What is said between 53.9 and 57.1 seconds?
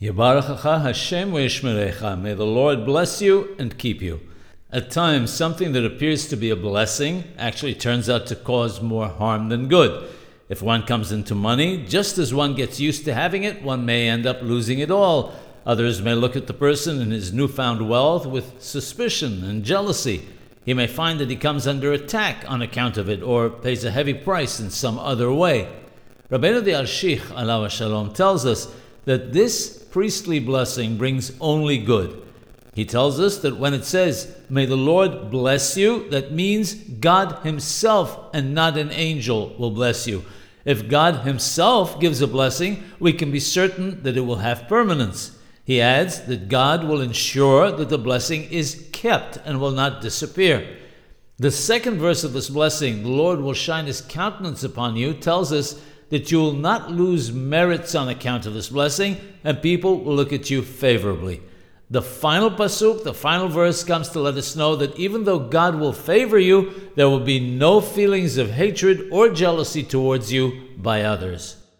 countenance upon you, tells us that you will not